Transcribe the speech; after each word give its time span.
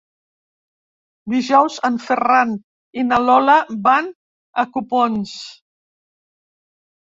Dijous 1.33 1.75
en 1.89 1.99
Ferran 2.05 2.55
i 3.03 3.05
na 3.11 3.21
Lola 3.27 3.59
van 3.89 4.11
a 4.65 4.69
Copons. 4.75 5.37